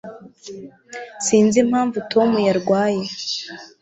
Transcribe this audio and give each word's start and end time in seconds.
sinzi 1.25 1.55
impamvu 1.65 1.97
tom 2.11 2.29
yarwaye 2.47 3.03